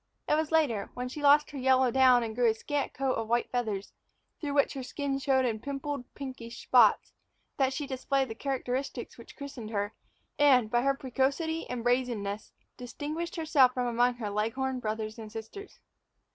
It 0.27 0.33
was 0.33 0.51
later, 0.51 0.89
when 0.95 1.09
she 1.09 1.21
lost 1.21 1.51
her 1.51 1.59
yellow 1.59 1.91
down 1.91 2.23
and 2.23 2.33
grew 2.35 2.49
a 2.49 2.55
scant 2.55 2.91
coat 2.95 3.11
of 3.13 3.27
white 3.27 3.51
feathers, 3.51 3.93
through 4.39 4.55
which 4.55 4.73
her 4.73 4.81
skin 4.81 5.19
showed 5.19 5.45
in 5.45 5.59
pimpled, 5.59 6.11
pinkish 6.15 6.63
spots, 6.63 7.13
that 7.57 7.71
she 7.71 7.85
displayed 7.85 8.27
the 8.29 8.33
characteristics 8.33 9.17
that 9.17 9.35
christened 9.35 9.69
her, 9.69 9.93
and, 10.39 10.71
by 10.71 10.81
her 10.81 10.95
precocity 10.95 11.69
and 11.69 11.83
brazenness, 11.83 12.51
distinguished 12.77 13.35
herself 13.35 13.75
from 13.75 13.85
among 13.85 14.15
her 14.15 14.31
leghorn 14.31 14.79
brothers 14.79 15.19
and 15.19 15.31
sisters. 15.31 15.79